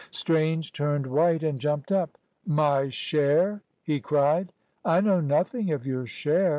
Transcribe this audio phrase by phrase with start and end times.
[0.09, 2.17] Strange turned white and jumped up.
[2.43, 4.51] "My share!" he cried.
[4.83, 6.49] "I know nothing of your share.